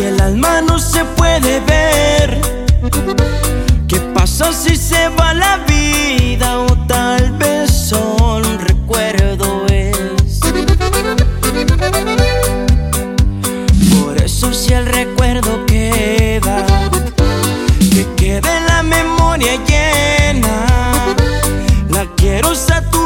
que 0.00 0.08
el 0.08 0.20
alma 0.22 0.62
no 0.62 0.78
se 0.78 1.04
puede 1.04 1.60
ver. 1.60 2.40
¿Qué 3.86 4.00
pasa 4.14 4.50
si 4.50 4.74
se 4.74 5.10
va 5.10 5.34
la 5.34 5.58
vida 5.68 6.60
o 6.60 6.86
tal 6.86 7.32
vez 7.32 7.70
solo 7.70 8.48
un 8.48 8.58
recuerdo 8.60 9.66
es? 9.66 10.40
Por 13.92 14.16
eso 14.22 14.54
si 14.54 14.72
el 14.72 14.86
recuerdo 14.86 15.66
queda, 15.66 16.64
que 17.92 18.06
quede 18.16 18.60
la 18.68 18.82
memoria 18.82 19.52
llena, 19.66 21.14
la 21.90 22.06
quiero 22.16 22.54
saturar. 22.54 22.99